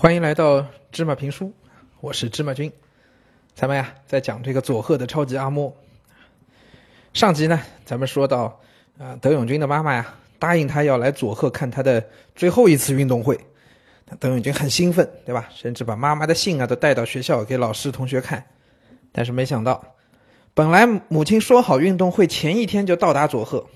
[0.00, 1.52] 欢迎来到芝麻评书，
[2.00, 2.72] 我是芝麻君。
[3.54, 5.70] 咱们呀，在讲这个佐贺的超级阿嬷。
[7.12, 8.58] 上集呢，咱们说到，
[8.96, 12.02] 啊，德永君的妈妈呀，答应他要来佐贺看他的
[12.34, 13.38] 最后一次运动会。
[14.18, 15.50] 德永君很兴奋，对吧？
[15.54, 18.42] 甚至把妈妈的信啊都带到学校给老师同学看。
[19.12, 19.84] 但是没想到，
[20.54, 23.66] 本来母亲说好运动会前一天就到达佐贺，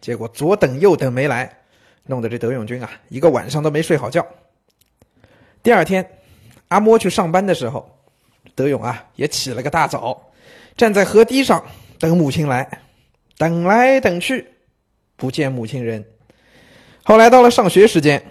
[0.00, 1.60] 结果左等右等没来，
[2.06, 4.26] 弄得这德永君啊，一个晚上都没睡好觉。
[5.62, 6.08] 第二天，
[6.68, 7.98] 阿莫去上班的时候，
[8.54, 10.32] 德勇啊也起了个大早，
[10.74, 11.62] 站在河堤上
[11.98, 12.66] 等母亲来，
[13.36, 14.46] 等来等去，
[15.16, 16.02] 不见母亲人。
[17.02, 18.22] 后来到了上学时间，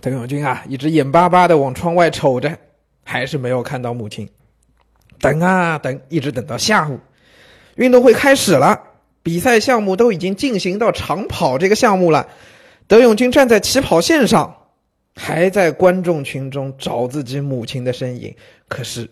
[0.00, 2.58] 德永军啊一直眼巴巴的往窗外瞅着，
[3.04, 4.28] 还是没有看到母亲。
[5.20, 6.98] 等啊等，一直等到下午，
[7.76, 8.82] 运动会开始了，
[9.22, 12.28] 比赛项目都已经进行到长跑这个项目了，
[12.88, 14.56] 德永军站在起跑线上。
[15.22, 18.34] 还在观众群中找自己母亲的身影，
[18.68, 19.06] 可是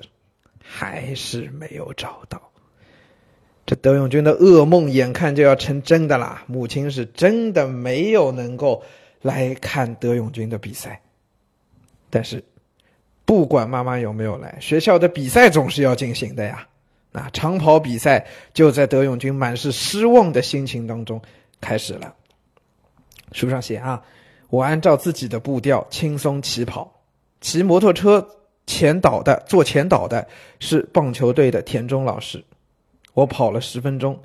[0.59, 2.41] 还是没有找到。
[3.67, 6.43] 这德永君的噩梦眼看就要成真的啦！
[6.47, 8.83] 母亲是真的没有能够
[9.21, 11.03] 来看德永君的比赛。
[12.09, 12.43] 但是，
[13.27, 16.67] 不管妈妈有没有来，学校的比赛总是要进行的呀。
[17.13, 21.21] 那长跑比赛就在德永君满是失望的心情当中
[21.61, 22.15] 开始了。
[23.33, 24.03] 书上写啊。
[24.51, 26.91] 我按照自己的步调轻松起跑，
[27.41, 28.27] 骑摩托车
[28.67, 30.27] 前导的做前导的
[30.59, 32.43] 是棒球队的田中老师。
[33.15, 34.19] 我跑了十分钟，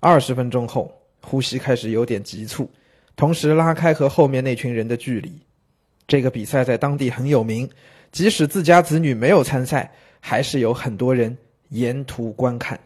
[0.00, 2.68] 二十分钟后呼吸开始有点急促，
[3.16, 5.32] 同时拉开和后面那群人的距离。
[6.06, 7.68] 这个比赛在当地很有名，
[8.10, 11.36] 即使自家子女没有参赛，还是有很多人
[11.68, 12.78] 沿途观看。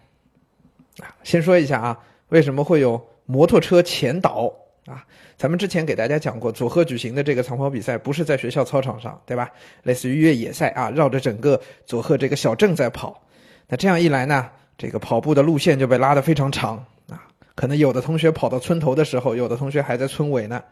[1.23, 1.99] 先说一下啊，
[2.29, 4.53] 为什么会有摩托车前导？
[4.87, 5.05] 啊，
[5.37, 9.51] 咱们之前给大家讲过，佐贺举行的这个长跑比赛不是在学校操场上，对吧？
[9.83, 13.19] 类似于越野赛啊，绕着整个佐贺这个小镇在跑。
[13.67, 16.77] 那这样一来呢，这个跑步的路线就被拉得非常长
[17.09, 17.27] 啊。
[17.55, 20.63] 可能有的同学跑到村头的时候，有的同学还在村尾呢。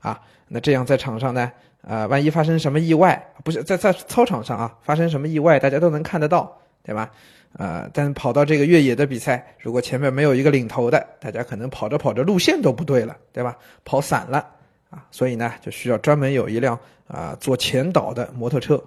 [0.00, 1.52] 啊，那这样在场上呢，
[1.82, 7.10] 呃，万一发生什么意外，不是在在操场上啊，发生什么意外，大家都能看得到，对吧？
[7.54, 13.58] 呃，但跑到这个越野的比赛，如果前面没有一个领头的，大家可能跑着跑着路线都不对了，对吧？
[13.84, 14.46] 跑散了
[14.88, 16.78] 啊，所以呢，就需要专门有一辆
[17.08, 18.82] 啊做前导的摩托车。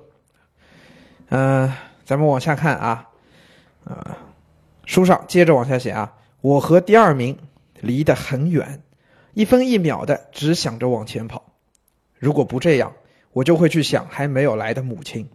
[1.27, 1.71] 嗯，
[2.05, 3.09] 咱们往下看啊，
[3.83, 4.17] 啊，
[4.85, 7.37] 书上接着往下写啊，我和第二名
[7.81, 8.81] 离得很远，
[9.33, 11.53] 一分一秒的只想着往前跑，
[12.17, 12.93] 如果不这样，
[13.33, 15.27] 我就会去想还没有来的母亲。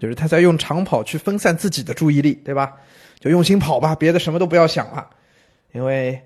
[0.00, 2.72] 就是他在用长跑去分散自己的注意力，对吧？
[3.20, 5.08] 就用心跑吧，别的什么都不要想了，
[5.72, 6.22] 因为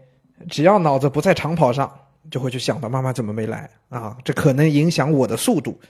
[0.49, 1.93] 只要脑子不在长跑上，
[2.31, 4.17] 就会去想到妈妈怎么没来啊？
[4.25, 5.81] 这可能影响我的速度，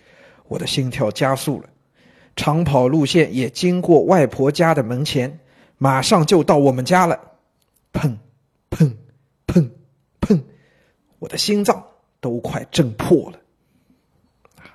[0.48, 1.68] 我的心跳加速了。
[2.36, 5.40] 长跑路线也经过外婆家的门前，
[5.76, 7.18] 马上就到我们家了。
[7.92, 8.16] 砰，
[8.70, 8.94] 砰，
[9.46, 9.70] 砰，
[10.20, 10.40] 砰，
[11.18, 11.82] 我的心脏
[12.20, 13.38] 都快震破了。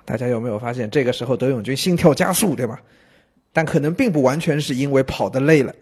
[0.04, 2.80] 大家有没有发现，这个时候德永军心跳加速，对吧？
[3.52, 5.72] 但可能并不完全是因为跑得累了，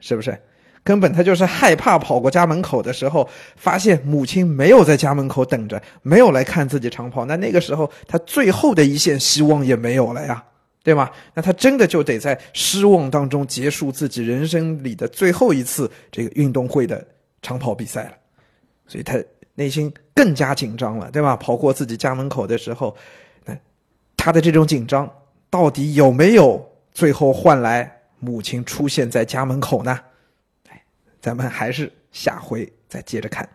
[0.00, 0.36] 是不是？
[0.82, 7.24] 根本他就是害怕跑过家门口的时候，发现母亲没有在家门口等着，没有来看自己长跑。
[7.26, 10.42] 那那个时候，他最后的一线希望也没有了呀，
[10.82, 11.08] 对吗？
[11.34, 17.06] 那他真的就得在失望当中结束自己人生里的最后一次这个运动会的
[17.42, 18.12] 长跑比赛了。
[18.86, 19.22] 所以他
[19.54, 21.36] 内心更加紧张了，对吧？
[21.36, 22.96] 跑过自己家门口的时候。
[24.22, 25.10] 他的这种紧张，
[25.48, 29.98] 到底有没有最后换来母亲出现在家门口呢？
[30.68, 30.82] 哎，
[31.22, 33.48] 咱们还是下回再接着看。